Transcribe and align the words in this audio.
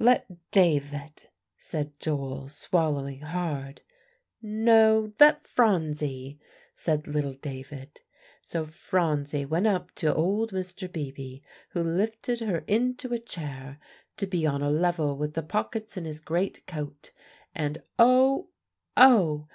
"Let 0.00 0.50
David," 0.50 1.28
said 1.58 2.00
Joel, 2.00 2.48
swallowing 2.48 3.20
hard. 3.20 3.82
"No, 4.42 5.12
let 5.20 5.46
Phronsie," 5.46 6.40
said 6.74 7.06
little 7.06 7.34
David. 7.34 8.00
So 8.42 8.64
Phronsie 8.66 9.44
went 9.44 9.68
up 9.68 9.92
to 9.92 10.12
old 10.12 10.50
Mr. 10.50 10.92
Beebe, 10.92 11.38
who 11.68 11.84
lifted 11.84 12.40
her 12.40 12.64
into 12.66 13.14
a 13.14 13.20
chair, 13.20 13.78
to 14.16 14.26
be 14.26 14.44
on 14.44 14.60
a 14.60 14.70
level 14.70 15.16
with 15.16 15.34
the 15.34 15.44
pockets 15.44 15.96
in 15.96 16.04
his 16.04 16.18
great 16.18 16.66
coat, 16.66 17.12
and 17.54 17.80
oh, 17.96 18.48
oh! 18.96 19.46